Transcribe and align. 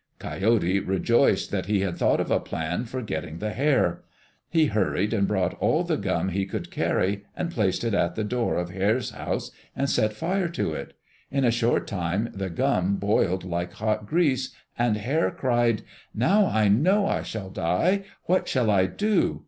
Coyote 0.17 0.79
rejoiced 0.79 1.51
that 1.51 1.67
he 1.67 1.81
had 1.81 1.95
thought 1.95 2.19
of 2.19 2.31
a 2.31 2.39
plan 2.39 2.85
for 2.85 3.03
getting 3.03 3.37
the 3.37 3.51
hare. 3.51 4.01
He 4.49 4.65
hurried 4.65 5.13
and 5.13 5.27
brought 5.27 5.53
all 5.59 5.83
the 5.83 5.95
gum 5.95 6.29
he 6.29 6.47
could 6.47 6.71
carry 6.71 7.23
and 7.37 7.51
placed 7.51 7.83
it 7.83 7.93
at 7.93 8.15
the 8.15 8.23
door 8.23 8.55
of 8.55 8.71
Hare's 8.71 9.11
house 9.11 9.51
and 9.75 9.87
set 9.87 10.13
fire 10.13 10.47
to 10.49 10.73
it. 10.73 10.97
In 11.29 11.45
a 11.45 11.51
short 11.51 11.85
time 11.85 12.31
the 12.33 12.49
gum 12.49 12.95
boiled 12.95 13.43
like 13.43 13.73
hot 13.73 14.07
grease, 14.07 14.55
and 14.75 14.97
Hare 14.97 15.29
cried, 15.29 15.83
"Now 16.15 16.47
I 16.47 16.67
know 16.67 17.05
I 17.05 17.21
shall 17.21 17.51
die! 17.51 18.05
What 18.23 18.47
shall 18.47 18.71
I 18.71 18.87
do?" 18.87 19.39